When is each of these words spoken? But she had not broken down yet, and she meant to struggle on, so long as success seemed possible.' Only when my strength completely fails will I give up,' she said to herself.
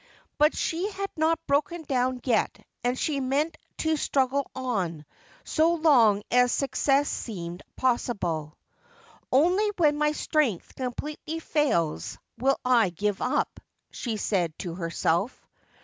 But 0.39 0.57
she 0.57 0.89
had 0.89 1.11
not 1.15 1.45
broken 1.45 1.83
down 1.83 2.21
yet, 2.23 2.57
and 2.83 2.97
she 2.97 3.19
meant 3.19 3.55
to 3.77 3.95
struggle 3.97 4.49
on, 4.55 5.05
so 5.43 5.75
long 5.75 6.23
as 6.31 6.51
success 6.51 7.07
seemed 7.07 7.61
possible.' 7.75 8.57
Only 9.31 9.69
when 9.77 9.99
my 9.99 10.13
strength 10.13 10.73
completely 10.73 11.37
fails 11.37 12.17
will 12.39 12.59
I 12.65 12.89
give 12.89 13.21
up,' 13.21 13.59
she 13.91 14.17
said 14.17 14.57
to 14.57 14.73
herself. 14.73 15.45